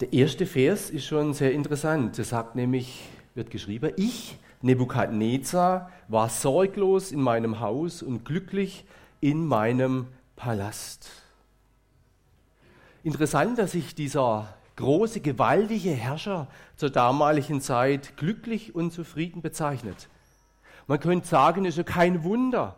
[0.00, 2.18] Der erste Vers ist schon sehr interessant.
[2.18, 8.86] Es sagt nämlich, wird geschrieben, ich, Nebukadnezar, war sorglos in meinem Haus und glücklich
[9.20, 11.08] in meinem Palast.
[13.04, 20.08] Interessant, dass sich dieser große, gewaltige Herrscher zur damaligen Zeit glücklich und zufrieden bezeichnet.
[20.88, 22.76] Man könnte sagen, es ist ja kein Wunder.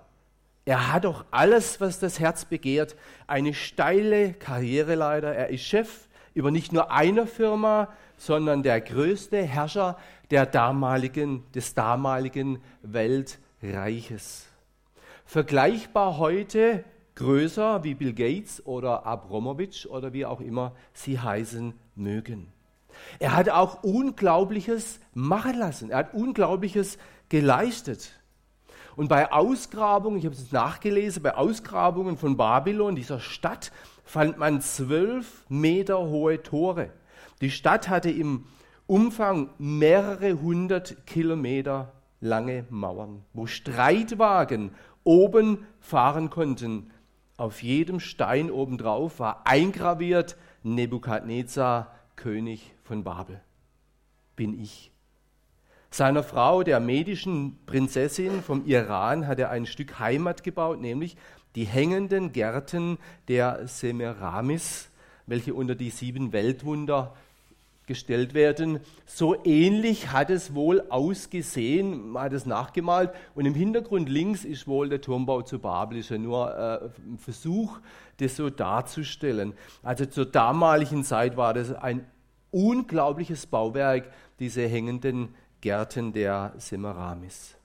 [0.66, 2.94] Er hat doch alles, was das Herz begehrt.
[3.26, 5.34] Eine steile Karriereleiter.
[5.34, 6.05] Er ist Chef
[6.36, 9.96] über nicht nur eine Firma, sondern der größte Herrscher
[10.30, 14.46] der damaligen, des damaligen Weltreiches.
[15.24, 22.52] Vergleichbar heute größer wie Bill Gates oder Abramowitsch oder wie auch immer sie heißen mögen.
[23.18, 25.90] Er hat auch Unglaubliches machen lassen.
[25.90, 26.98] Er hat Unglaubliches
[27.30, 28.15] geleistet.
[28.96, 33.70] Und bei Ausgrabungen, ich habe es nachgelesen, bei Ausgrabungen von Babylon, dieser Stadt,
[34.04, 36.90] fand man zwölf Meter hohe Tore.
[37.42, 38.46] Die Stadt hatte im
[38.86, 44.70] Umfang mehrere hundert Kilometer lange Mauern, wo Streitwagen
[45.04, 46.90] oben fahren konnten.
[47.36, 53.42] Auf jedem Stein obendrauf war eingraviert Nebukadnezar, König von Babel.
[54.36, 54.90] Bin ich.
[55.96, 61.16] Seiner Frau, der medischen Prinzessin vom Iran, hat er ein Stück Heimat gebaut, nämlich
[61.54, 64.90] die hängenden Gärten der Semiramis,
[65.24, 67.16] welche unter die sieben Weltwunder
[67.86, 68.80] gestellt werden.
[69.06, 74.68] So ähnlich hat es wohl ausgesehen, man hat es nachgemalt und im Hintergrund links ist
[74.68, 77.78] wohl der Turmbau zu Babel, ist ja nur äh, ein Versuch,
[78.18, 79.54] das so darzustellen.
[79.82, 82.04] Also zur damaligen Zeit war das ein
[82.50, 85.34] unglaubliches Bauwerk, diese hängenden
[85.66, 87.56] Gärten der Semiramis.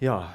[0.00, 0.34] Ja,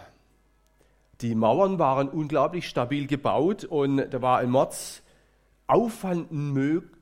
[1.22, 6.32] die Mauern waren unglaublich stabil gebaut und da war ein Mordsaufwand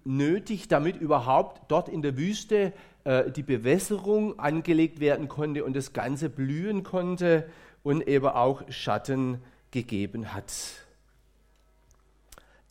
[0.05, 2.71] nötig, damit überhaupt dort in der Wüste
[3.03, 7.49] äh, die Bewässerung angelegt werden konnte und das Ganze blühen konnte
[7.83, 9.41] und eben auch Schatten
[9.71, 10.53] gegeben hat.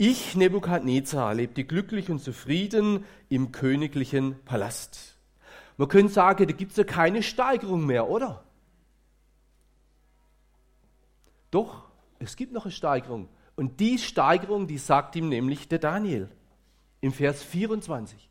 [0.02, 5.18] Ich, Nebukadnezar, lebte glücklich und zufrieden im königlichen Palast.
[5.76, 8.42] Man könnte sagen, da gibt es ja keine Steigerung mehr, oder?
[11.50, 11.82] Doch,
[12.18, 13.28] es gibt noch eine Steigerung.
[13.56, 16.30] Und die Steigerung, die sagt ihm nämlich der Daniel
[17.02, 18.30] im Vers 24.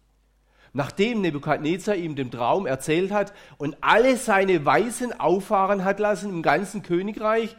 [0.73, 6.41] Nachdem Nebukadnezar ihm den Traum erzählt hat und alle seine Weisen auffahren hat lassen im
[6.41, 7.55] ganzen Königreich,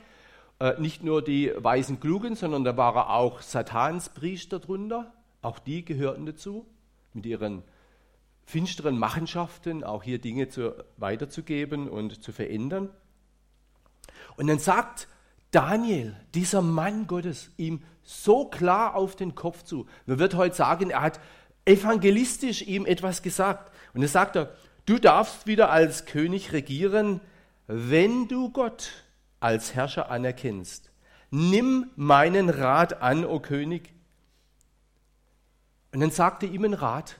[0.78, 6.66] nicht nur die Weisen Klugen, sondern da waren auch Satanspriester drunter, auch die gehörten dazu,
[7.14, 7.62] mit ihren
[8.44, 12.90] finsteren Machenschaften, auch hier Dinge zu, weiterzugeben und zu verändern.
[14.36, 15.08] Und dann sagt
[15.50, 19.86] Daniel, dieser Mann Gottes, ihm so klar auf den Kopf zu.
[20.06, 21.20] Man wird heute sagen, er hat
[21.64, 23.72] evangelistisch ihm etwas gesagt.
[23.94, 24.54] Und er sagt er,
[24.86, 27.20] du darfst wieder als König regieren,
[27.66, 28.90] wenn du Gott
[29.40, 30.90] als Herrscher anerkennst.
[31.30, 33.92] Nimm meinen Rat an, o König.
[35.92, 37.16] Und dann sagte ihm ein Rat,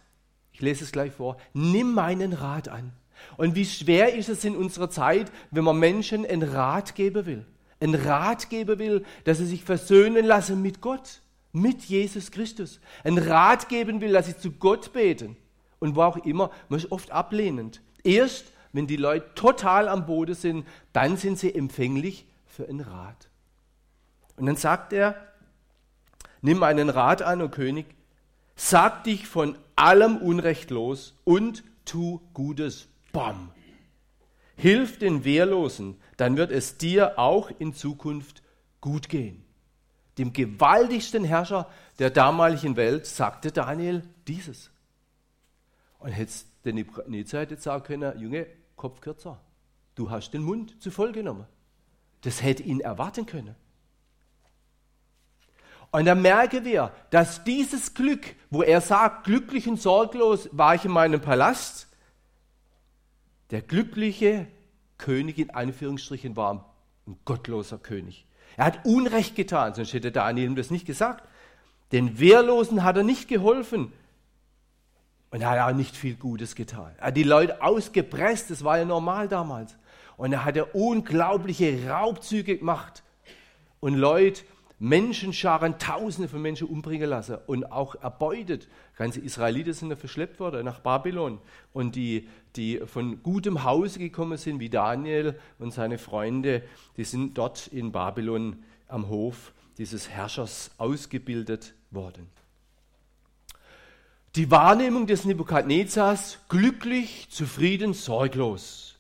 [0.53, 2.93] ich lese es gleich vor, nimm meinen Rat an.
[3.37, 7.47] Und wie schwer ist es in unserer Zeit, wenn man Menschen einen Rat geben will
[7.81, 12.81] einen Rat geben will, dass sie sich versöhnen lassen mit Gott, mit Jesus Christus.
[13.03, 15.37] Einen Rat geben will, dass sie zu Gott beten.
[15.79, 17.81] Und wo auch immer, man ist oft ablehnend.
[18.05, 23.29] Erst, wenn die Leute total am Boden sind, dann sind sie empfänglich für einen Rat.
[24.37, 25.17] Und dann sagt er,
[26.41, 27.87] nimm einen Rat an, o König,
[28.55, 32.89] sag dich von allem Unrecht los und tu Gutes.
[33.13, 33.51] Bam.
[34.57, 38.43] Hilf den Wehrlosen, dann wird es dir auch in Zukunft
[38.81, 39.45] gut gehen.
[40.19, 44.71] Dem gewaltigsten Herrscher der damaligen Welt sagte Daniel dieses.
[45.99, 46.33] Und hätte
[46.65, 48.47] der Nebukadnezar hätte sagen können, Junge,
[48.81, 49.39] Kopf kürzer,
[49.95, 51.45] du hast den Mund zu voll genommen.
[52.23, 53.55] Das hätte ihn erwarten können.
[55.91, 60.87] Und dann merken wir, dass dieses Glück, wo er sagt, glücklich und sorglos war ich
[60.87, 61.89] in meinem Palast,
[63.51, 64.47] der glückliche
[64.97, 66.75] König in Anführungsstrichen war
[67.07, 68.25] ein gottloser König.
[68.57, 71.29] Er hat Unrecht getan, sonst hätte Daniel ihm das nicht gesagt.
[71.93, 73.93] Den Wehrlosen hat er nicht geholfen.
[75.31, 76.93] Und er hat auch nicht viel Gutes getan.
[76.99, 79.77] Er hat die Leute ausgepresst, das war ja normal damals.
[80.17, 83.03] Und er hat unglaubliche Raubzüge gemacht.
[83.81, 84.43] Und Leute
[84.83, 88.67] Menschenscharen, Tausende von Menschen umbringen lassen und auch erbeutet.
[88.97, 91.39] Ganze Israeliten sind da verschleppt worden nach Babylon.
[91.75, 96.63] Und die, die von gutem Hause gekommen sind, wie Daniel und seine Freunde,
[96.97, 102.27] die sind dort in Babylon am Hof dieses Herrschers ausgebildet worden.
[104.37, 108.97] Die Wahrnehmung des Nebukadnezars glücklich, zufrieden, sorglos.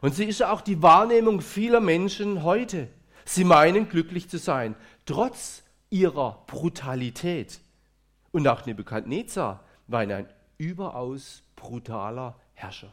[0.00, 2.88] Und sie ist auch die Wahrnehmung vieler Menschen heute.
[3.24, 4.74] Sie meinen glücklich zu sein,
[5.06, 7.60] trotz ihrer Brutalität.
[8.32, 10.26] Und auch Nebukadnezar war ein
[10.58, 12.92] überaus brutaler Herrscher.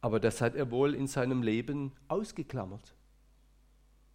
[0.00, 2.94] Aber das hat er wohl in seinem Leben ausgeklammert,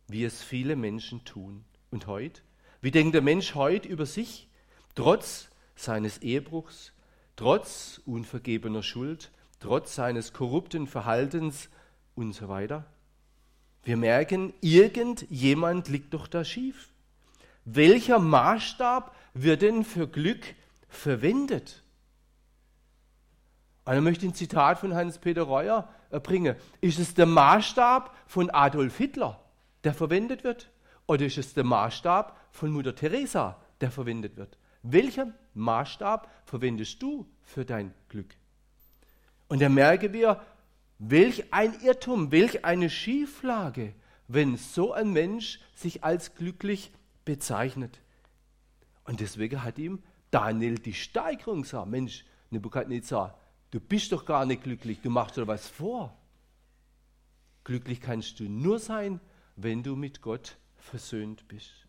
[0.08, 1.66] wie es viele Menschen tun.
[1.92, 2.42] Und heute?
[2.80, 4.48] Wie denkt der Mensch heute über sich,
[4.96, 5.49] trotz
[5.84, 6.94] seines Ehebruchs,
[7.36, 11.70] trotz unvergebener Schuld, trotz seines korrupten Verhaltens
[12.16, 12.86] und so weiter?
[13.84, 16.90] Wir merken, irgendjemand liegt doch da schief.
[17.66, 20.44] Welcher Maßstab wird denn für Glück
[20.88, 21.82] verwendet?
[23.86, 26.56] Einer möchte ein Zitat von Hans-Peter Reuer bringen.
[26.80, 29.40] Ist es der Maßstab von Adolf Hitler,
[29.84, 30.70] der verwendet wird?
[31.08, 34.59] Oder ist es der Maßstab von Mutter Teresa, der verwendet wird?
[34.82, 38.36] Welchen Maßstab verwendest du für dein Glück?
[39.48, 40.42] Und da merken wir,
[41.00, 43.94] welch ein Irrtum, welch eine Schieflage,
[44.28, 46.92] wenn so ein Mensch sich als glücklich
[47.26, 48.00] bezeichnet.
[49.06, 53.40] Und deswegen hat ihm Daniel die Steigerung gesagt, Mensch, Nebuchadnezzar,
[53.72, 56.16] du bist doch gar nicht glücklich, du machst dir was vor.
[57.64, 59.20] Glücklich kannst du nur sein,
[59.56, 61.89] wenn du mit Gott versöhnt bist.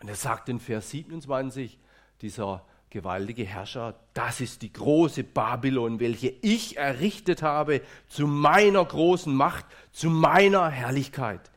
[0.00, 1.78] Und er sagt in Vers 27,
[2.20, 9.34] dieser gewaltige Herrscher, das ist die große Babylon, welche ich errichtet habe zu meiner großen
[9.34, 11.50] Macht, zu meiner Herrlichkeit.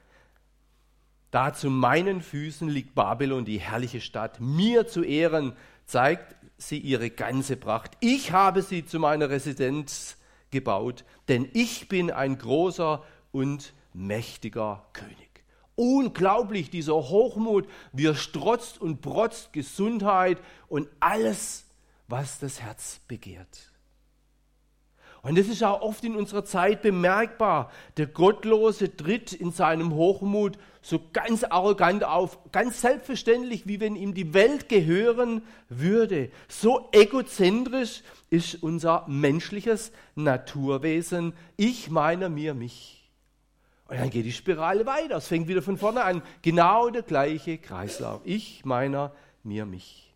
[1.32, 4.42] Da zu meinen Füßen liegt Babylon, die herrliche Stadt.
[4.42, 5.54] Mir zu Ehren
[5.86, 7.92] zeigt sie ihre ganze Pracht.
[8.02, 10.18] Ich habe sie zu meiner Residenz
[10.52, 15.31] gebaut, denn ich bin ein großer und mächtiger König.
[15.76, 20.38] Unglaublich, dieser Hochmut, wie er strotzt und protzt Gesundheit
[20.68, 21.66] und alles,
[22.08, 23.72] was das Herz begehrt.
[25.24, 27.72] Und das ist auch oft in unserer Zeit bemerkbar.
[27.98, 34.16] Der Gottlose tritt in seinem Hochmut so ganz arrogant auf, ganz selbstverständlich, wie wenn ihm
[34.16, 36.32] die Welt gehören würde.
[36.48, 38.02] So egozentrisch
[38.32, 41.34] ist unser menschliches Naturwesen.
[41.56, 43.01] Ich meine mir mich.
[43.92, 45.18] Und dann geht die Spirale weiter.
[45.18, 46.22] Es fängt wieder von vorne an.
[46.44, 48.22] Genau der gleiche Kreislauf.
[48.24, 50.14] Ich, meiner, mir, mich.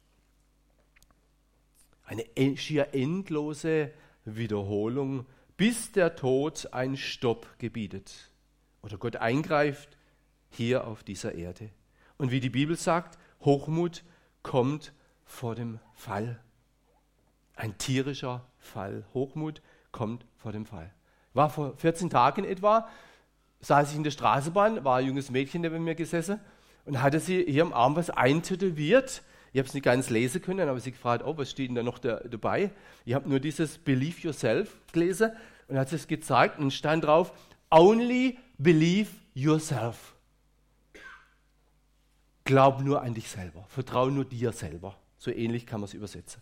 [2.06, 2.24] Eine
[2.56, 3.92] schier endlose
[4.24, 5.26] Wiederholung,
[5.58, 8.32] bis der Tod ein Stopp gebietet.
[8.82, 9.98] Oder Gott eingreift
[10.52, 11.70] hier auf dieser Erde.
[12.18, 14.06] Und wie die Bibel sagt, Hochmut
[14.42, 14.94] kommt
[15.26, 16.40] vor dem Fall.
[17.58, 19.06] Ein tierischer Fall.
[19.14, 19.62] Hochmut
[19.92, 20.94] kommt vor dem Fall.
[21.34, 22.88] War vor 14 Tagen etwa
[23.66, 26.40] saß ich in der Straßenbahn, war ein junges Mädchen neben mir gesessen
[26.86, 29.24] und hatte sie hier am Arm was eintätowiert.
[29.54, 31.76] Ich habe es nicht ganz lesen können, dann habe sie gefragt, oh, was steht denn
[31.76, 32.72] da noch da, dabei?
[33.06, 35.32] Ich habe nur dieses Believe Yourself gelesen
[35.68, 37.32] und hat es gezeigt und stand drauf,
[37.72, 40.14] Only believe yourself.
[42.44, 44.96] Glaub nur an dich selber, vertraue nur dir selber.
[45.18, 46.40] So ähnlich kann man es übersetzen.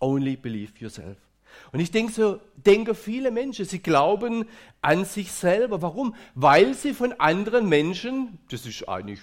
[0.00, 1.18] Only believe yourself.
[1.72, 4.46] Und ich denke so, denke viele Menschen, sie glauben
[4.80, 5.82] an sich selber.
[5.82, 6.14] Warum?
[6.34, 9.20] Weil sie von anderen Menschen, das ist eigentlich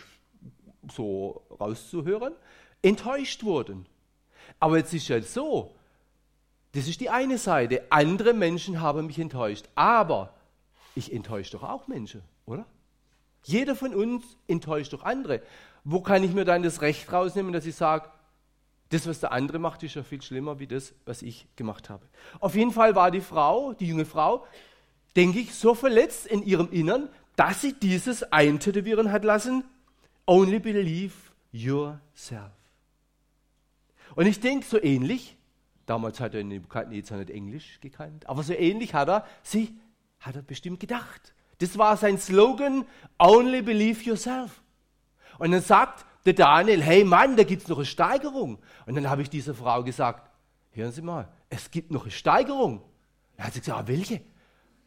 [0.91, 2.33] so rauszuhören,
[2.81, 3.85] enttäuscht wurden.
[4.59, 5.75] Aber jetzt ist ja so,
[6.73, 7.83] das ist die eine Seite.
[7.89, 9.67] Andere Menschen haben mich enttäuscht.
[9.75, 10.33] Aber
[10.95, 12.65] ich enttäusche doch auch Menschen, oder?
[13.43, 15.41] Jeder von uns enttäuscht doch andere.
[15.83, 18.09] Wo kann ich mir dann das Recht rausnehmen, dass ich sage,
[18.91, 22.05] das, was der andere macht, ist ja viel schlimmer wie das, was ich gemacht habe.
[22.39, 24.45] Auf jeden Fall war die Frau, die junge Frau,
[25.15, 29.63] denke ich, so verletzt in ihrem Innern, dass sie dieses eintätowieren hat lassen.
[30.27, 31.13] Only believe
[31.53, 32.51] yourself.
[34.15, 35.37] Und ich denke, so ähnlich,
[35.85, 39.73] damals hat er Nebukadnezar nicht Englisch gekannt, aber so ähnlich hat er, sie
[40.19, 41.33] hat er bestimmt gedacht.
[41.59, 42.85] Das war sein Slogan,
[43.17, 44.61] Only believe yourself.
[45.39, 48.59] Und dann sagt der Daniel, hey Mann, da gibt es noch eine Steigerung.
[48.85, 50.29] Und dann habe ich dieser Frau gesagt,
[50.71, 52.81] hören Sie mal, es gibt noch eine Steigerung.
[53.37, 54.21] Dann hat sie gesagt, ah, welche?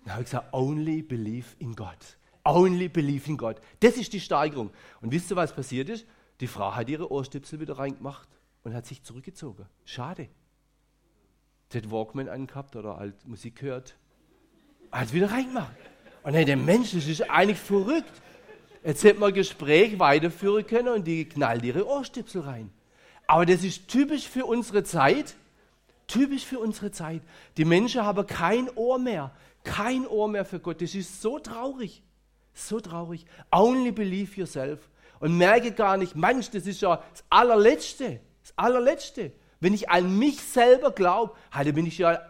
[0.04, 1.98] Dann habe ich gesagt, only believe in God.
[2.44, 3.56] Only believe in God.
[3.80, 4.70] Das ist die Steigerung.
[5.00, 6.06] Und wisst ihr, was passiert ist?
[6.40, 8.28] Die Frau hat ihre Ohrstöpsel wieder reingemacht
[8.62, 9.66] und hat sich zurückgezogen.
[9.84, 10.28] Schade.
[11.70, 13.96] Sie hat Walkman angehabt oder halt Musik gehört.
[14.92, 15.74] Hat wieder reingemacht.
[16.22, 18.22] Und dann der Mensch, das ist eigentlich verrückt.
[18.84, 22.70] Jetzt hätte man ein Gespräch weiterführen können und die knallt ihre Ohrstöpsel rein.
[23.26, 25.34] Aber das ist typisch für unsere Zeit.
[26.06, 27.22] Typisch für unsere Zeit.
[27.56, 29.34] Die Menschen haben kein Ohr mehr.
[29.64, 30.82] Kein Ohr mehr für Gott.
[30.82, 32.02] Das ist so traurig.
[32.52, 33.24] So traurig.
[33.50, 34.90] Only believe yourself.
[35.18, 38.20] Und merke gar nicht, manch, das ist ja das allerletzte.
[38.42, 39.32] Das allerletzte.
[39.60, 42.20] Wenn ich an mich selber glaube, dann bin ich ja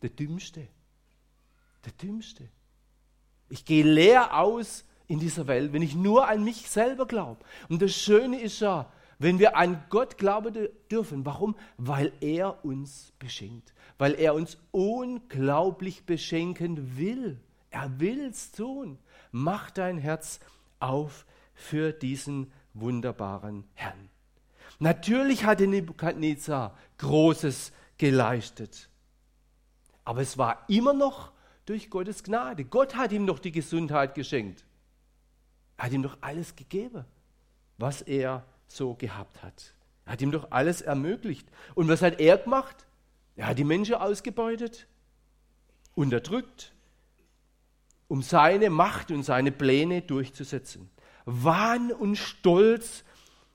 [0.00, 0.68] der Dümmste.
[1.84, 2.48] Der Dümmste.
[3.48, 7.44] Ich gehe leer aus in dieser Welt, wenn ich nur an mich selber glaube.
[7.68, 11.24] Und das Schöne ist ja, wenn wir an Gott glauben dürfen.
[11.24, 11.56] Warum?
[11.76, 13.72] Weil er uns beschenkt.
[13.98, 17.40] Weil er uns unglaublich beschenken will.
[17.70, 18.98] Er will es tun.
[19.30, 20.40] Mach dein Herz
[20.80, 24.08] auf für diesen wunderbaren Herrn.
[24.78, 28.88] Natürlich hatte Nebukadnezar Großes geleistet.
[30.04, 31.32] Aber es war immer noch
[31.66, 32.64] durch Gottes Gnade.
[32.64, 34.64] Gott hat ihm noch die Gesundheit geschenkt.
[35.76, 37.04] Er hat ihm doch alles gegeben,
[37.78, 39.74] was er so gehabt hat.
[40.06, 41.48] Er hat ihm doch alles ermöglicht.
[41.74, 42.86] Und was hat er gemacht?
[43.36, 44.86] Er hat die Menschen ausgebeutet,
[45.94, 46.72] unterdrückt,
[48.06, 50.90] um seine Macht und seine Pläne durchzusetzen.
[51.24, 53.02] Wahn und Stolz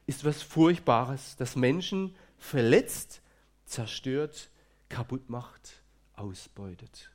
[0.07, 3.21] ist was Furchtbares, das Menschen verletzt,
[3.65, 4.49] zerstört,
[4.89, 5.83] kaputt macht,
[6.13, 7.11] ausbeutet.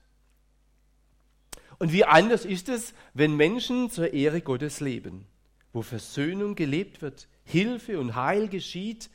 [1.85, 5.27] Und wie anders ist es, wenn Menschen zur Ehre Gottes leben,
[5.75, 9.11] wo Versöhnung gelebt wird, Hilfe und Heil geschieht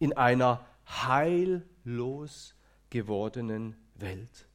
[0.00, 2.56] in einer heillos
[2.90, 4.48] gewordenen Welt.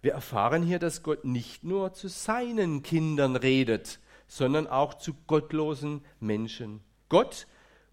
[0.00, 6.02] Wir erfahren hier, dass Gott nicht nur zu seinen Kindern redet, sondern auch zu gottlosen
[6.18, 6.80] Menschen.
[7.10, 7.46] Gott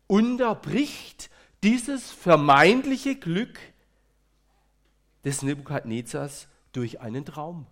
[0.07, 1.29] unterbricht
[1.61, 3.59] dieses vermeintliche Glück
[5.23, 7.67] des Nebukadnezars durch einen Traum.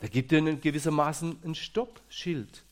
[0.00, 2.64] Da gibt er gewissermaßen ein Stoppschild.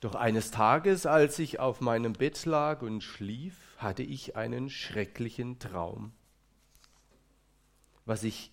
[0.00, 5.58] Doch eines Tages, als ich auf meinem Bett lag und schlief, hatte ich einen schrecklichen
[5.58, 6.12] Traum.
[8.04, 8.52] Was ich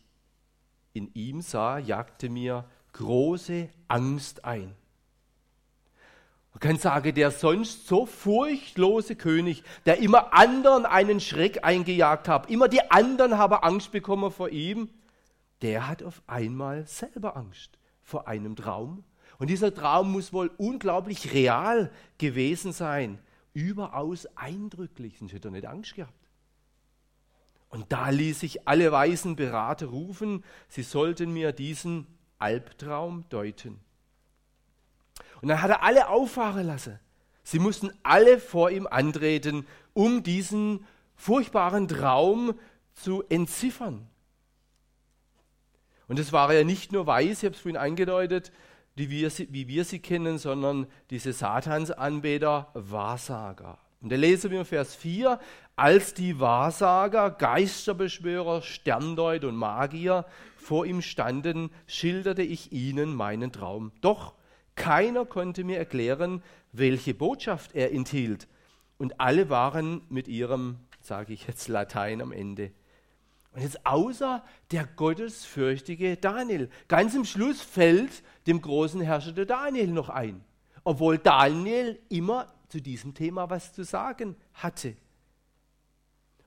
[0.94, 4.75] in ihm sah, jagte mir große Angst ein.
[6.56, 12.50] Man kann sagen, der sonst so furchtlose König, der immer anderen einen Schreck eingejagt hat,
[12.50, 14.90] immer die anderen haben Angst bekommen vor ihm,
[15.62, 19.04] der hat auf einmal selber Angst vor einem Traum.
[19.38, 23.20] Und dieser Traum muss wohl unglaublich real gewesen sein,
[23.52, 26.14] überaus eindrücklich, sonst hätte er nicht Angst gehabt.
[27.68, 32.08] Und da ließ ich alle weisen Berater rufen, sie sollten mir diesen
[32.40, 33.85] Albtraum deuten.
[35.42, 37.00] Und dann hat er alle auffahren lassen.
[37.44, 42.56] Sie mussten alle vor ihm antreten, um diesen furchtbaren Traum
[42.94, 44.08] zu entziffern.
[46.08, 48.51] Und es war ja nicht nur weiß, ich habe es vorhin angedeutet,
[48.98, 53.80] die wir, wie wir sie kennen, sondern diese Satansanbeter, Wahrsager.
[54.01, 55.39] Und da lesen wir Vers 4,
[55.75, 60.25] als die Wahrsager, Geisterbeschwörer, Sterndeuter und Magier
[60.58, 63.92] vor ihm standen, schilderte ich ihnen meinen Traum.
[64.01, 64.36] Doch
[64.75, 68.48] keiner konnte mir erklären, welche Botschaft er enthielt.
[68.98, 72.72] Und alle waren mit ihrem, sage ich jetzt Latein am Ende.
[73.51, 76.70] Und jetzt außer der gottesfürchtige Daniel.
[76.88, 80.44] Ganz im Schluss fällt dem großen Herrscher der Daniel noch ein.
[80.84, 84.96] Obwohl Daniel immer zu diesem Thema was zu sagen hatte.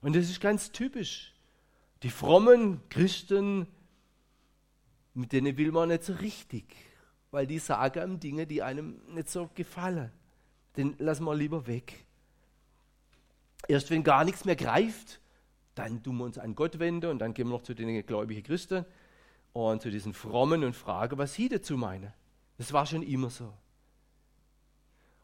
[0.01, 1.33] Und das ist ganz typisch.
[2.03, 3.67] Die frommen Christen,
[5.13, 6.75] mit denen will man nicht so richtig
[7.31, 10.11] weil die sagen Dinge, die einem nicht so gefallen.
[10.77, 12.05] Den lassen wir lieber weg.
[13.67, 15.19] Erst wenn gar nichts mehr greift,
[15.75, 18.43] dann tun wir uns an Gott wenden und dann gehen wir noch zu den gläubigen
[18.43, 18.85] Christen
[19.53, 22.13] und zu diesen Frommen und fragen, was sie dazu meinen.
[22.57, 23.53] Das war schon immer so.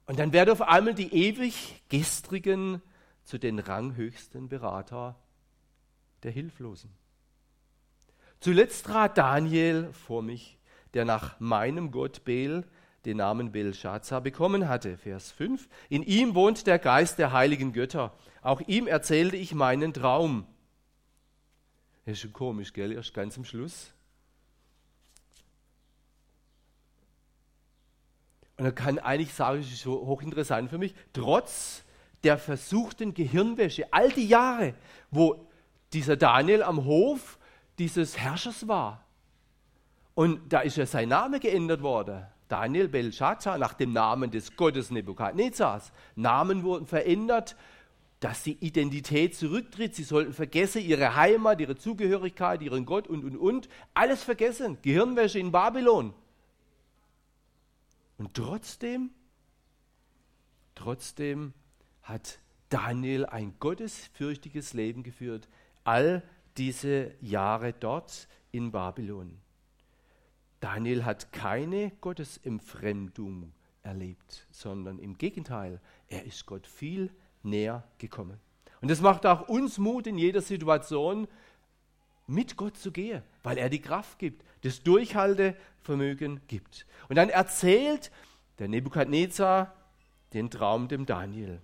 [0.07, 2.81] Und dann werden auf einmal die ewig gestrigen
[3.23, 5.15] zu den ranghöchsten Berater
[6.23, 6.91] der Hilflosen.
[8.39, 10.57] Zuletzt trat Daniel vor mich
[10.95, 12.65] der nach meinem Gott Bel
[13.05, 14.97] den Namen Belshazzar bekommen hatte.
[14.97, 15.67] Vers 5.
[15.89, 18.13] In ihm wohnt der Geist der heiligen Götter.
[18.41, 20.47] Auch ihm erzählte ich meinen Traum.
[22.05, 22.91] Das ist schon komisch, gell?
[22.91, 23.93] Erst ganz am Schluss.
[28.57, 31.83] Und er kann eigentlich sagen, das ist hochinteressant für mich, trotz
[32.23, 34.73] der versuchten Gehirnwäsche, all die Jahre,
[35.11, 35.47] wo
[35.93, 37.37] dieser Daniel am Hof
[37.77, 39.04] dieses Herrschers war,
[40.15, 42.25] und da ist ja sein Name geändert worden.
[42.47, 45.91] Daniel Belshazzar nach dem Namen des Gottes Nebukadnezars.
[46.15, 47.55] Namen wurden verändert,
[48.19, 49.93] dass die Identität zurücktritt.
[49.93, 53.67] Sie sollten vergessen ihre Heimat, ihre Zugehörigkeit, ihren Gott und, und, und.
[53.93, 54.77] Alles vergessen.
[54.81, 56.13] Gehirnwäsche in Babylon.
[58.17, 59.09] Und trotzdem,
[60.75, 61.53] trotzdem
[62.03, 65.49] hat Daniel ein gottesfürchtiges Leben geführt,
[65.83, 66.23] all
[66.55, 69.41] diese Jahre dort in Babylon.
[70.65, 73.53] Daniel hat keine Gottesentfremdung
[73.83, 77.11] erlebt, sondern im Gegenteil, er ist Gott viel
[77.43, 78.39] näher gekommen.
[78.81, 81.27] Und das macht auch uns Mut in jeder Situation,
[82.25, 86.87] mit Gott zu gehen, weil er die Kraft gibt, das Durchhaltevermögen gibt.
[87.09, 88.11] Und dann erzählt
[88.57, 89.71] der Nebukadnezar
[90.33, 91.61] den Traum dem Daniel.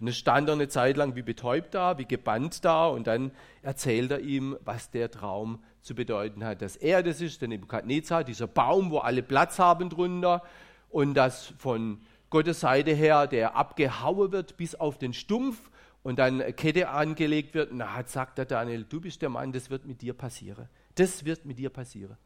[0.00, 3.32] Und es stand er eine Zeit lang wie betäubt da, wie gebannt da und dann
[3.62, 6.62] erzählt er ihm, was der Traum zu bedeuten hat.
[6.62, 10.42] Dass er das ist, der Nebukadnezar, dieser Baum, wo alle Platz haben drunter
[10.88, 15.70] und dass von Gottes Seite her der abgehauen wird bis auf den Stumpf
[16.02, 17.72] und dann Kette angelegt wird.
[17.72, 20.68] Hat, sagt der Daniel, du bist der Mann, das wird mit dir passieren.
[20.94, 22.16] Das wird mit dir passieren.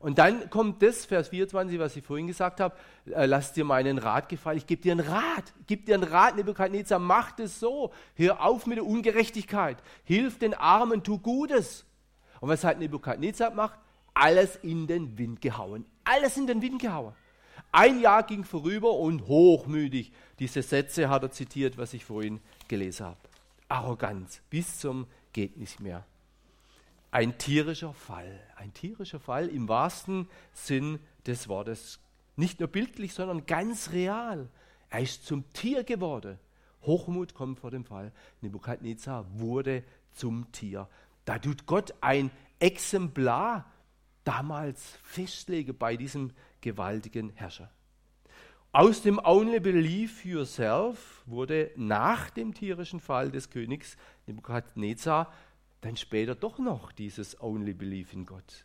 [0.00, 2.76] Und dann kommt das, Vers 24, was ich vorhin gesagt habe,
[3.06, 4.58] äh, lass dir meinen Rat gefallen.
[4.58, 7.92] Ich gebe dir einen Rat, gib dir einen Rat, Nebuchadnezzar, mach das so.
[8.14, 9.78] Hör auf mit der Ungerechtigkeit.
[10.04, 11.84] Hilf den Armen, tu Gutes.
[12.40, 13.78] Und was hat Nebuchadnezzar gemacht?
[14.14, 15.84] Alles in den Wind gehauen.
[16.04, 17.14] Alles in den Wind gehauen.
[17.72, 20.12] Ein Jahr ging vorüber und hochmütig.
[20.38, 23.18] Diese Sätze hat er zitiert, was ich vorhin gelesen habe.
[23.68, 26.04] Arroganz bis zum geht nicht mehr
[27.10, 28.40] ein tierischer Fall.
[28.56, 32.00] Ein tierischer Fall im wahrsten Sinn des Wortes.
[32.36, 34.48] Nicht nur bildlich, sondern ganz real.
[34.90, 36.38] Er ist zum Tier geworden.
[36.82, 38.12] Hochmut kommt vor dem Fall.
[38.40, 40.88] Nebukadnezar wurde zum Tier.
[41.24, 43.66] Da tut Gott ein Exemplar
[44.24, 47.70] damals festlegen bei diesem gewaltigen Herrscher.
[48.72, 53.96] Aus dem Only Believe Yourself wurde nach dem tierischen Fall des Königs
[54.26, 55.32] Nebukadnezar
[55.80, 58.64] dann später doch noch dieses Only Believe in Gott.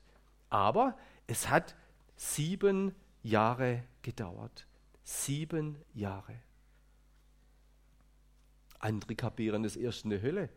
[0.50, 1.76] Aber es hat
[2.16, 4.68] sieben Jahre gedauert.
[5.04, 6.36] Sieben Jahre.
[8.80, 10.50] Andere kapieren das erst in der Hölle,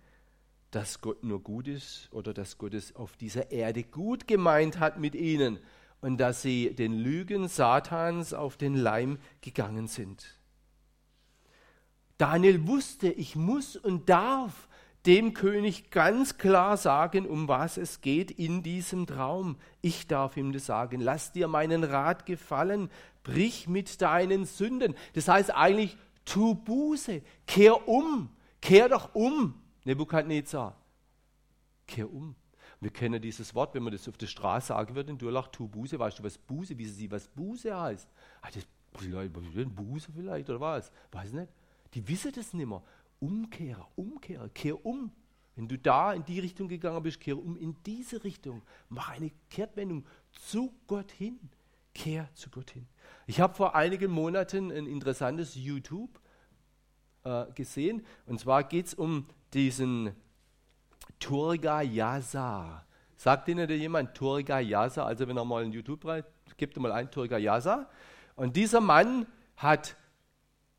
[0.71, 4.99] dass Gott nur gut ist oder dass Gott es auf dieser Erde gut gemeint hat
[4.99, 5.61] mit ihnen
[6.01, 10.27] und dass sie den Lügen Satans auf den Leim gegangen sind.
[12.19, 14.69] Daniel wusste, ich muss und darf
[15.07, 19.57] dem König ganz klar sagen, um was es geht in diesem Traum.
[19.81, 21.01] Ich darf ihm das sagen.
[21.01, 22.91] Lass dir meinen Rat gefallen.
[23.23, 24.95] Brich mit deinen Sünden.
[25.15, 27.23] Das heißt eigentlich, tu Buße.
[27.47, 28.31] Kehr um.
[28.61, 30.77] Kehr doch um, Nebukadnezar.
[31.87, 32.35] Kehr um.
[32.81, 35.69] Wir kennen dieses Wort, wenn man das auf der Straße sagen würde, in Durlach, tu
[35.69, 35.99] Buße.
[35.99, 38.09] Weißt du, was Buße, wie sie, was Buße heißt?
[38.43, 40.91] Ah, das, Buße vielleicht oder was?
[41.13, 41.53] Weiß nicht.
[41.95, 42.83] Die wissen das nicht mehr.
[43.21, 45.11] Umkehrer, Umkehrer, kehr um.
[45.55, 48.63] Wenn du da in die Richtung gegangen bist, kehr um in diese Richtung.
[48.89, 51.39] Mach eine Kehrtwendung zu Gott hin.
[51.95, 52.87] Kehr zu Gott hin.
[53.27, 56.21] Ich habe vor einigen Monaten ein interessantes YouTube
[57.25, 58.05] äh, gesehen.
[58.27, 60.13] Und zwar geht es um diesen
[61.19, 62.85] Turga Yasa.
[63.17, 65.07] Sagt Ihnen jemand Turga Yasa?
[65.07, 66.23] Also wenn er mal in YouTube rein,
[66.59, 67.89] gibt mal ein Turga Yasa.
[68.35, 69.27] Und dieser Mann
[69.57, 69.97] hat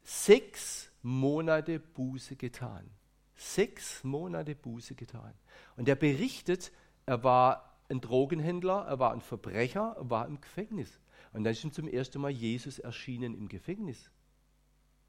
[0.04, 2.90] sechs Monate Buße getan.
[3.34, 5.34] Sechs Monate Buße getan.
[5.78, 6.74] Und er berichtet,
[7.06, 11.00] er war ein Drogenhändler, er war ein Verbrecher, er war im Gefängnis.
[11.32, 14.12] Und dann ist ihm zum ersten Mal Jesus erschienen im Gefängnis.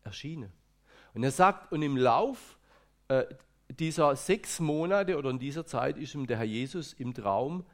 [0.05, 0.53] Erschienen.
[1.15, 2.59] Und er sagt, und im Lauf
[3.09, 3.25] äh,
[3.69, 7.67] dieser sechs Monate oder in dieser Zeit ist ihm der Herr Jesus im Traum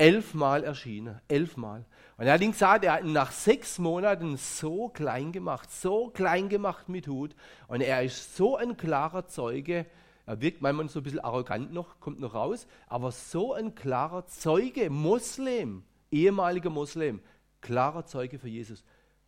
[0.00, 1.20] elfmal erschienen.
[1.28, 1.84] Elfmal.
[2.16, 6.08] Und er hat ihn gesagt, er hat ihn nach sechs Monaten so klein gemacht, so
[6.08, 7.36] klein gemacht mit Hut.
[7.68, 9.86] Und er ist so ein klarer Zeuge.
[10.24, 14.26] Er wirkt manchmal so ein bisschen arrogant noch, kommt noch raus, aber so ein klarer
[14.26, 17.20] Zeuge, Moslem, ehemaliger Moslem,
[17.60, 18.84] klarer Zeuge für Jesus.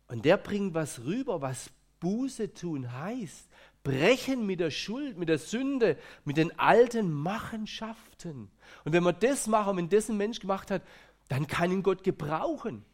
[0.07, 3.49] Und der bringt was rüber, was Buße tun heißt.
[3.83, 8.49] Brechen mit der Schuld, mit der Sünde, mit den alten Machenschaften.
[8.85, 10.83] Und wenn wir das machen, wenn das ein Mensch gemacht hat,
[11.27, 12.85] dann kann ihn Gott gebrauchen.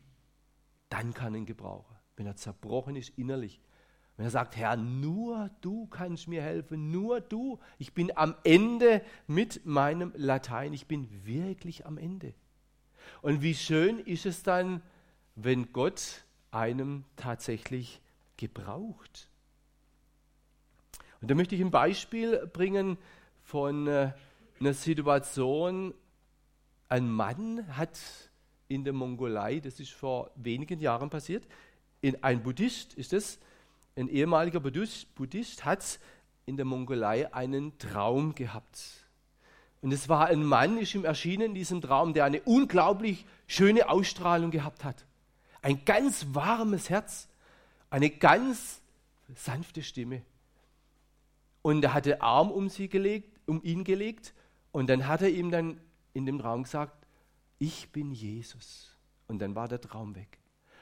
[0.89, 3.61] Dann kann ihn gebrauchen, wenn er zerbrochen ist innerlich.
[4.17, 7.59] Wenn er sagt, Herr, nur du kannst mir helfen, nur du.
[7.77, 12.33] Ich bin am Ende mit meinem Latein, ich bin wirklich am Ende.
[13.21, 14.81] Und wie schön ist es dann,
[15.35, 18.01] wenn Gott einem tatsächlich
[18.35, 19.28] gebraucht.
[21.21, 22.97] Und da möchte ich ein Beispiel bringen
[23.43, 24.11] von äh,
[24.59, 25.93] einer Situation.
[26.87, 27.99] Ein Mann hat
[28.67, 31.45] in der Mongolei, das ist vor wenigen Jahren passiert,
[32.01, 33.39] in, ein Buddhist ist es,
[33.95, 35.99] ein ehemaliger Buddhist, Buddhist hat
[36.45, 39.05] in der Mongolei einen Traum gehabt.
[39.81, 43.89] Und es war ein Mann, ist ihm erschienen in diesem Traum, der eine unglaublich schöne
[43.89, 45.05] Ausstrahlung gehabt hat.
[45.61, 47.27] Ein ganz warmes Herz,
[47.89, 48.81] eine ganz
[49.35, 50.21] sanfte Stimme
[51.61, 54.33] und er hatte Arm um, sie gelegt, um ihn gelegt
[54.71, 55.79] und dann hat er ihm dann
[56.13, 57.05] in dem Traum gesagt,
[57.57, 58.95] ich bin Jesus.
[59.27, 60.39] Und dann war der Traum weg.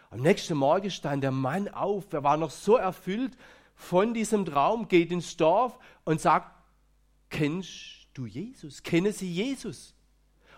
[0.09, 3.35] Am nächsten Morgen stand der Mann auf, er war noch so erfüllt
[3.75, 6.51] von diesem Traum, geht ins Dorf und sagt,
[7.29, 8.83] kennst du Jesus?
[8.83, 9.93] Kenne sie Jesus?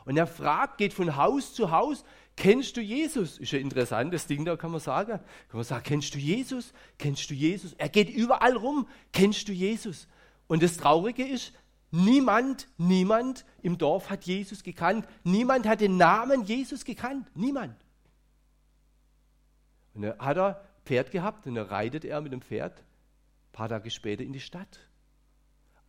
[0.05, 2.03] Und er fragt, geht von Haus zu Haus,
[2.39, 3.38] kennst du Jesus?
[3.38, 5.19] Ist ein interessantes Ding, da kann man sagen.
[5.19, 6.73] Kann man sagen, kennst du Jesus?
[6.97, 7.73] Kennst du Jesus?
[7.73, 10.08] Er geht überall rum, kennst du Jesus?
[10.47, 11.54] Und das Traurige ist,
[11.91, 15.06] niemand, niemand im Dorf hat Jesus gekannt.
[15.23, 17.28] Niemand hat den Namen Jesus gekannt.
[17.36, 17.75] Niemand.
[19.93, 23.67] Und dann hat er Pferd gehabt und dann reitet er mit dem Pferd ein paar
[23.67, 24.80] Tage später in die Stadt.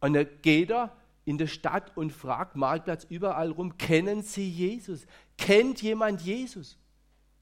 [0.01, 5.07] Und dann geht er in der Stadt und fragt Marktplatz überall rum, kennen Sie Jesus?
[5.37, 6.79] Kennt jemand Jesus?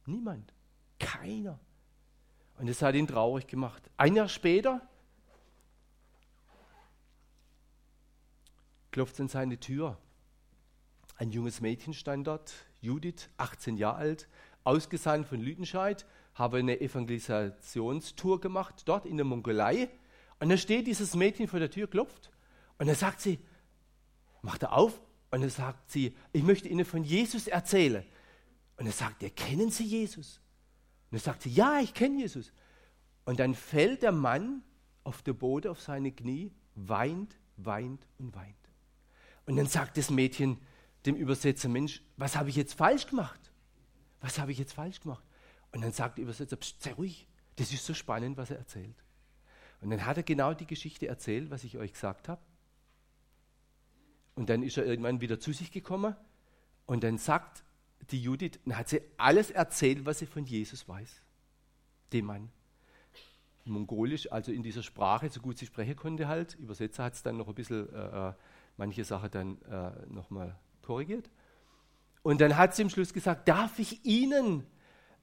[0.07, 0.53] Niemand.
[0.99, 1.59] Keiner.
[2.59, 3.88] Und das hat ihn traurig gemacht.
[3.97, 4.83] Ein Jahr später
[8.91, 9.97] klopft es an seine Tür.
[11.17, 14.29] Ein junges Mädchen stand dort, Judith, 18 Jahre alt,
[14.64, 19.88] ausgesandt von Lüdenscheid, habe eine Evangelisationstour gemacht, dort in der Mongolei.
[20.41, 22.31] Und da steht dieses Mädchen vor der Tür, klopft.
[22.79, 23.41] Und dann sagt sie,
[24.42, 28.05] macht er auf und dann sagt sie, ich möchte Ihnen von Jesus erzählen.
[28.77, 30.40] Und er sagt er, kennen Sie Jesus?
[31.11, 32.53] Und dann sagt ja, ich kenne Jesus.
[33.24, 34.62] Und dann fällt der Mann
[35.05, 38.55] auf der Boden auf seine Knie, weint, weint und weint.
[39.46, 40.59] Und dann sagt das Mädchen
[41.07, 43.53] dem Übersetzer, Mensch, was habe ich jetzt falsch gemacht?
[44.20, 45.24] Was habe ich jetzt falsch gemacht?
[45.72, 48.96] Und dann sagt der Übersetzer, Psst, sei ruhig, das ist so spannend, was er erzählt.
[49.81, 52.40] Und dann hat er genau die Geschichte erzählt, was ich euch gesagt habe.
[54.38, 56.14] Und dann ist er irgendwann wieder zu sich gekommen
[56.87, 57.64] und dann sagt
[58.12, 61.22] die Judith, dann hat sie alles erzählt, was sie von Jesus weiß.
[62.12, 62.48] Dem Mann.
[63.64, 66.55] Mongolisch, also in dieser Sprache, so gut sie sprechen konnte halt.
[66.55, 68.33] Übersetzer hat es dann noch ein bisschen, äh, äh
[68.77, 71.29] manche Sachen dann äh, nochmal korrigiert.
[72.22, 74.64] Und dann hat sie im Schluss gesagt, darf ich Ihnen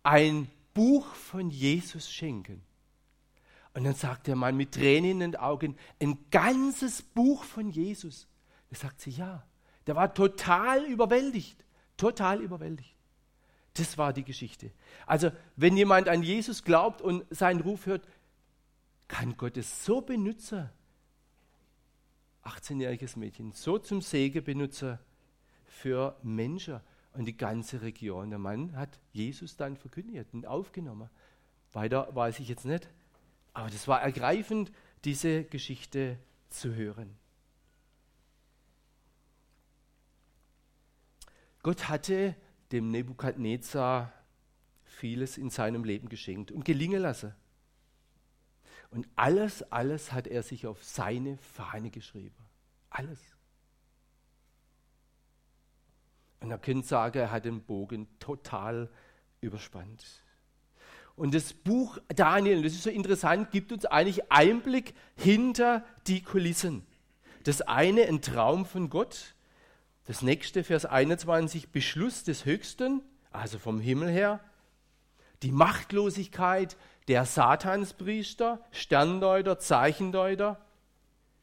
[0.04, 2.62] ein Buch von Jesus schenken?
[3.74, 8.28] Und dann sagt der Mann mit Tränen in den Augen, ein ganzes Buch von Jesus.
[8.76, 9.42] Da sagt sie ja.
[9.88, 11.64] Der war total überwältigt.
[11.96, 12.94] Total überwältigt.
[13.76, 14.72] Das war die Geschichte.
[15.06, 18.06] Also, wenn jemand an Jesus glaubt und seinen Ruf hört,
[19.08, 20.70] kann Gott es so benutzen,
[22.44, 25.00] 18-jähriges Mädchen, so zum Segen benutzen
[25.66, 26.82] für Menschen
[27.14, 28.30] und die ganze Region.
[28.30, 31.10] Der Mann hat Jesus dann verkündigt und aufgenommen.
[31.72, 32.90] Weiter weiß ich jetzt nicht.
[33.54, 34.72] Aber das war ergreifend,
[35.06, 36.18] diese Geschichte
[36.50, 37.18] zu hören.
[41.66, 42.36] Gott hatte
[42.72, 44.14] dem Nebukadnezar
[44.84, 47.34] vieles in seinem Leben geschenkt und gelingen lassen.
[48.92, 52.36] Und alles, alles hat er sich auf seine Fahne geschrieben.
[52.92, 53.20] Alles.
[56.40, 58.92] Und er könnte sagen, er hat den Bogen total
[59.42, 60.22] überspannt.
[61.16, 66.86] Und das Buch Daniel, das ist so interessant, gibt uns eigentlich Einblick hinter die Kulissen.
[67.44, 69.35] Das eine ein Traum von Gott,
[70.06, 74.40] das nächste, Vers 21, Beschluss des Höchsten, also vom Himmel her.
[75.42, 80.60] Die Machtlosigkeit der Satanspriester, Sterndeuter, Zeichendeuter.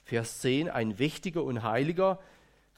[0.04, 2.18] Vers 10, ein Wächtiger und Heiliger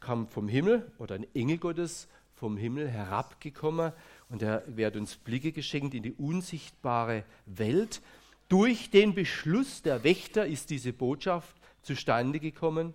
[0.00, 3.92] kam vom Himmel oder ein Engel Gottes vom Himmel herabgekommen
[4.28, 8.02] und er wird uns Blicke geschenkt in die unsichtbare Welt.
[8.48, 12.92] Durch den Beschluss der Wächter ist diese Botschaft zustande gekommen.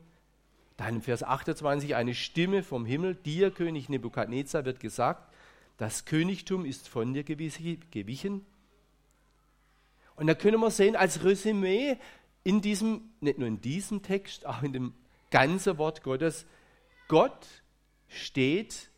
[0.79, 5.29] Dann im Vers 28 eine Stimme vom Himmel, dir, König Nebukadnezar, wird gesagt,
[5.75, 8.45] das Königtum ist von dir gewichen.
[10.15, 11.97] Und da können wir sehen, als Resümee
[12.45, 14.93] in diesem, nicht nur in diesem Text, auch in dem
[15.31, 16.45] ganzen Wort Gottes,
[17.09, 17.45] Gott
[18.07, 18.89] steht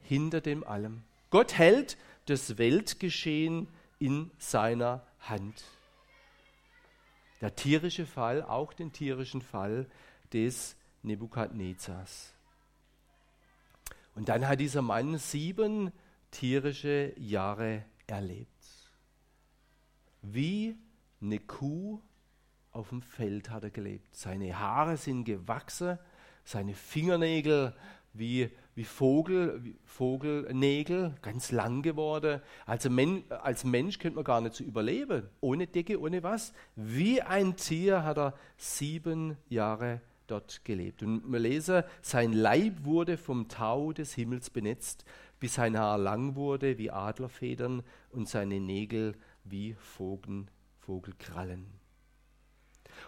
[0.00, 1.02] hinter dem allem.
[1.28, 5.64] Gott hält das Weltgeschehen in seiner Hand.
[7.42, 9.86] Der tierische Fall, auch den tierischen Fall
[10.32, 12.34] des Nebukadnezars.
[14.14, 15.92] Und dann hat dieser Mann sieben
[16.30, 18.48] tierische Jahre erlebt.
[20.22, 20.76] Wie
[21.20, 22.00] eine Kuh
[22.72, 24.14] auf dem Feld hat er gelebt.
[24.14, 25.98] Seine Haare sind gewachsen,
[26.44, 27.74] seine Fingernägel
[28.12, 32.40] wie, wie, Vogel, wie Vogelnägel, ganz lang geworden.
[32.66, 36.52] Also Men, als Mensch könnte man gar nicht so überleben, ohne Decke, ohne was.
[36.74, 41.02] Wie ein Tier hat er sieben Jahre dort gelebt.
[41.02, 45.04] Und wir lesen, sein Leib wurde vom Tau des Himmels benetzt,
[45.40, 49.14] bis sein Haar lang wurde wie Adlerfedern und seine Nägel
[49.44, 50.46] wie Vogel,
[50.78, 51.66] Vogelkrallen.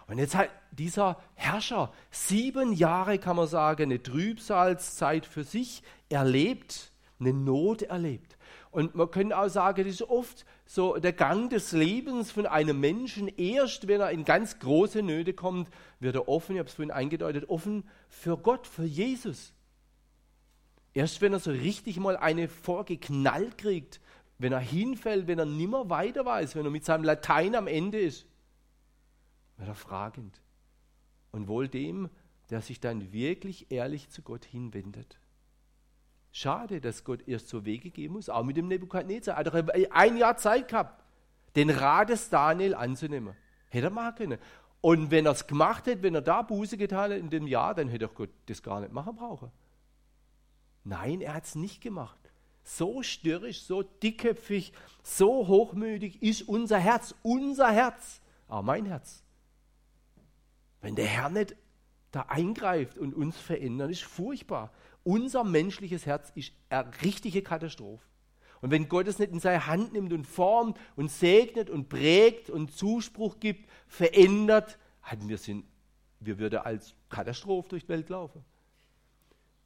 [0.07, 6.90] Und jetzt hat dieser Herrscher sieben Jahre, kann man sagen, eine Trübsalzeit für sich erlebt,
[7.21, 8.37] eine Not erlebt.
[8.71, 12.79] Und man könnte auch sagen, das ist oft so der Gang des Lebens von einem
[12.79, 13.27] Menschen.
[13.27, 16.91] Erst wenn er in ganz große Nöte kommt, wird er offen, ich habe es vorhin
[16.91, 19.53] eingedeutet, offen für Gott, für Jesus.
[20.93, 24.01] Erst wenn er so richtig mal eine vorgeknallt kriegt,
[24.37, 27.99] wenn er hinfällt, wenn er nimmer weiter weiß, wenn er mit seinem Latein am Ende
[27.99, 28.25] ist,
[29.57, 30.41] wird er fragend.
[31.31, 32.09] Und wohl dem,
[32.49, 35.19] der sich dann wirklich ehrlich zu Gott hinwendet.
[36.31, 39.35] Schade, dass Gott erst so Wege gehen muss, auch mit dem Nebukadnezar.
[39.35, 41.03] Er hat doch ein Jahr Zeit gehabt,
[41.55, 43.35] den Rat des Daniel anzunehmen.
[43.69, 44.39] Hätte er machen können.
[44.79, 47.75] Und wenn er es gemacht hätte, wenn er da Buße getan hätte in dem Jahr,
[47.75, 49.51] dann hätte Gott das gar nicht machen brauchen.
[50.83, 52.17] Nein, er hat es nicht gemacht.
[52.63, 59.23] So störrisch, so dickköpfig, so hochmütig ist unser Herz, unser Herz, auch mein Herz.
[60.81, 61.55] Wenn der Herr nicht
[62.11, 64.71] da eingreift und uns verändert, ist furchtbar.
[65.03, 68.05] Unser menschliches Herz ist eine richtige Katastrophe.
[68.61, 72.49] Und wenn Gott es nicht in seine Hand nimmt und formt und segnet und prägt
[72.49, 75.65] und Zuspruch gibt, verändert, hatten wir sind,
[76.19, 78.45] wir würden als Katastrophe durch die Welt laufen.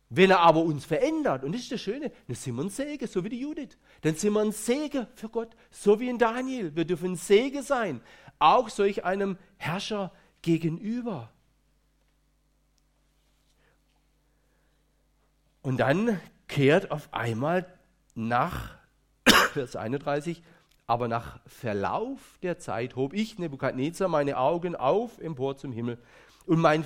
[0.09, 3.07] Wenn er aber uns verändert, und das ist das Schöne, dann sind wir ein Segen,
[3.07, 3.77] so wie die Judith.
[4.01, 6.73] Dann sind wir ein Segen für Gott, so wie in Daniel.
[6.73, 8.01] Wir dürfen ein Segen sein,
[8.39, 11.31] auch solch einem Herrscher gegenüber.
[15.65, 17.65] Und dann kehrt auf einmal
[18.13, 18.77] nach,
[19.53, 20.43] Vers 31,
[20.85, 25.97] aber nach Verlauf der Zeit hob ich, Nebukadnezar, meine Augen auf empor zum Himmel
[26.45, 26.85] und mein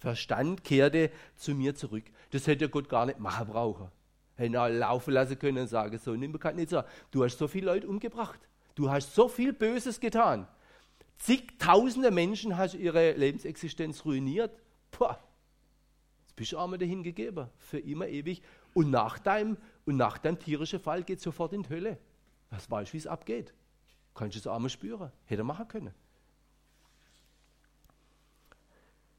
[0.00, 2.02] Verstand kehrte zu mir zurück.
[2.32, 3.86] Das hätte Gott gar nicht machen brauchen.
[4.34, 8.40] Hätte er laufen lassen können und sagen, so Nebukadnezar, du hast so viele Leute umgebracht.
[8.74, 10.48] Du hast so viel Böses getan.
[11.18, 14.50] Zigtausende Menschen hast ihre Lebensexistenz ruiniert.
[14.90, 15.14] Puh,
[16.36, 18.42] bist du einmal dahin gegeben, für immer ewig.
[18.74, 21.98] Und nach deinem, und nach deinem tierischen Fall geht sofort in die Hölle.
[22.50, 23.54] Was weißt du, wie es abgeht?
[24.14, 25.10] Kannst du es einmal spüren.
[25.24, 25.94] Hätte er machen können.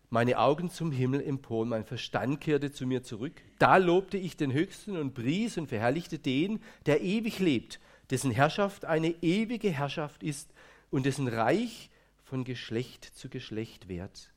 [0.10, 3.42] Meine Augen zum Himmel empor, mein Verstand kehrte zu mir zurück.
[3.60, 8.86] Da lobte ich den Höchsten und pries und verherrlichte den, der ewig lebt, dessen Herrschaft
[8.86, 10.54] eine ewige Herrschaft ist
[10.92, 11.90] und dessen Reich
[12.24, 14.32] von Geschlecht zu Geschlecht währt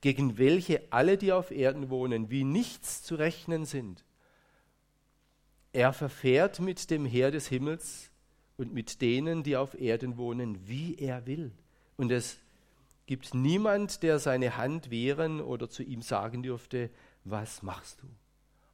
[0.00, 4.04] gegen welche alle, die auf Erden wohnen, wie nichts zu rechnen sind.
[5.72, 8.10] Er verfährt mit dem Heer des Himmels
[8.56, 11.52] und mit denen, die auf Erden wohnen, wie er will.
[11.96, 12.38] Und es
[13.06, 16.90] gibt niemand, der seine Hand wehren oder zu ihm sagen dürfte,
[17.24, 18.06] was machst du?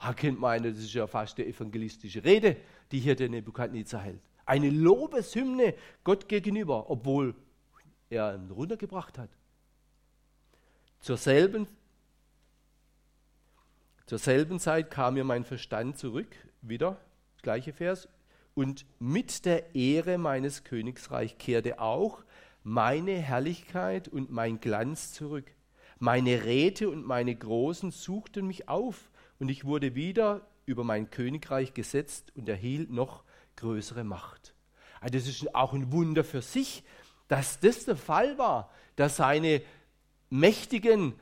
[0.00, 2.56] Ha, kennt meinen, das ist ja fast die evangelistische Rede,
[2.92, 4.20] die hier der Nebukadnezar hält.
[4.44, 7.34] Eine Lobeshymne Gott gegenüber, obwohl
[8.10, 9.30] er ihn runtergebracht hat.
[11.04, 11.68] Zur selben,
[14.06, 16.96] zur selben Zeit kam mir mein Verstand zurück, wieder,
[17.42, 18.08] gleiche Vers,
[18.54, 22.24] und mit der Ehre meines Königsreich kehrte auch
[22.62, 25.44] meine Herrlichkeit und mein Glanz zurück.
[25.98, 31.74] Meine Räte und meine Großen suchten mich auf, und ich wurde wieder über mein Königreich
[31.74, 33.24] gesetzt und erhielt noch
[33.56, 34.54] größere Macht.
[35.02, 36.82] Also das ist auch ein Wunder für sich,
[37.28, 39.60] dass das der Fall war, dass seine
[40.30, 41.14] mächtigen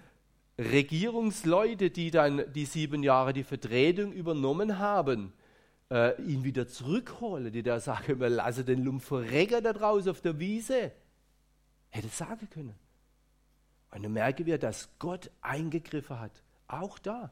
[0.59, 5.33] Regierungsleute, die dann die sieben Jahre die Vertretung übernommen haben,
[5.91, 10.39] äh, ihn wieder zurückholen, die da sagen, wir lassen den Lumpferregger da draußen auf der
[10.39, 10.93] Wiese.
[11.91, 12.75] Hätte sagen können.
[13.91, 16.43] Und dann merken wir, dass Gott eingegriffen hat.
[16.67, 17.31] Auch da.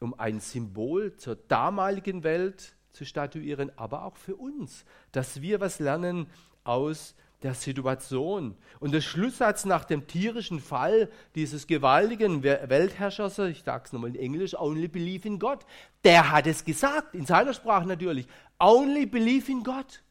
[0.00, 5.80] Um ein Symbol zur damaligen Welt zu statuieren, aber auch für uns, dass wir was
[5.80, 6.28] lernen
[6.64, 8.56] aus der Situation.
[8.80, 14.20] Und der Schlusssatz nach dem tierischen Fall dieses gewaltigen Weltherrschers, ich sage es nochmal in
[14.20, 15.60] Englisch, only believe in God,
[16.04, 18.26] der hat es gesagt, in seiner Sprache natürlich,
[18.58, 20.02] only believe in God.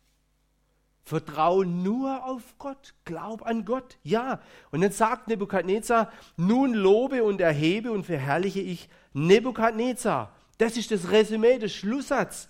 [1.03, 4.41] Vertraue nur auf Gott, glaub an Gott, ja.
[4.71, 10.33] Und dann sagt Nebukadnezar, nun lobe und erhebe und verherrliche ich Nebukadnezar.
[10.57, 12.49] Das ist das Resümee, der Schlusssatz.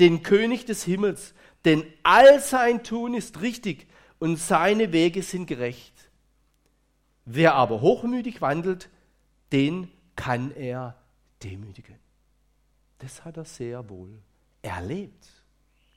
[0.00, 1.34] Den König des Himmels,
[1.64, 3.86] denn all sein Tun ist richtig
[4.18, 5.92] und seine Wege sind gerecht.
[7.24, 8.90] Wer aber hochmütig wandelt,
[9.52, 10.96] den kann er
[11.42, 11.98] demütigen.
[12.98, 14.18] Das hat er sehr wohl
[14.62, 15.28] erlebt,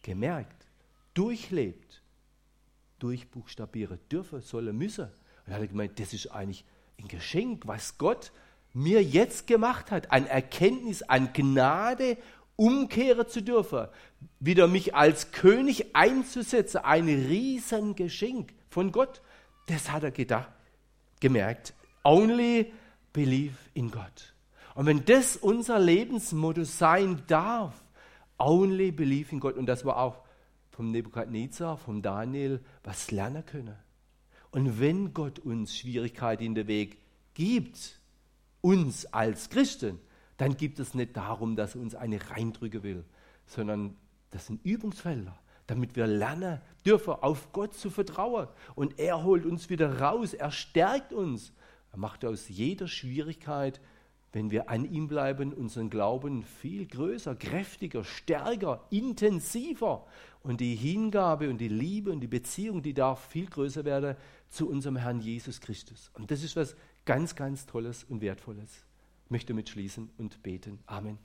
[0.01, 0.65] gemerkt,
[1.13, 2.01] durchlebt,
[2.99, 5.05] durchbuchstabieren dürfen, sollen, müssen.
[5.45, 6.65] Und er hat gemeint, das ist eigentlich
[6.99, 8.31] ein Geschenk, was Gott
[8.73, 12.17] mir jetzt gemacht hat, an Erkenntnis, an Gnade
[12.57, 13.87] umkehren zu dürfen,
[14.39, 19.21] wieder mich als König einzusetzen, ein Riesengeschenk von Gott.
[19.67, 20.49] Das hat er gedacht,
[21.21, 22.73] gemerkt, only
[23.13, 24.33] believe in God.
[24.75, 27.73] Und wenn das unser Lebensmotto sein darf,
[28.37, 30.23] only believe in God, und das war auch
[30.71, 33.75] vom Nebukadnezar, vom Daniel, was lernen können.
[34.51, 36.97] Und wenn Gott uns Schwierigkeiten in den Weg
[37.33, 37.99] gibt,
[38.61, 39.99] uns als Christen,
[40.37, 43.03] dann gibt es nicht darum, dass er uns eine reindrücken will,
[43.45, 43.95] sondern
[44.29, 48.47] das sind Übungsfelder, damit wir lernen dürfen, auf Gott zu vertrauen.
[48.75, 51.53] Und er holt uns wieder raus, er stärkt uns.
[51.91, 53.81] Er macht aus jeder Schwierigkeit,
[54.33, 60.05] wenn wir an ihm bleiben, unseren Glauben viel größer, kräftiger, stärker, intensiver.
[60.43, 64.15] Und die Hingabe und die Liebe und die Beziehung, die darf viel größer werden
[64.49, 66.11] zu unserem Herrn Jesus Christus.
[66.13, 68.86] Und das ist was ganz, ganz Tolles und Wertvolles.
[69.29, 70.79] Möchte mitschließen und beten.
[70.85, 71.17] Amen.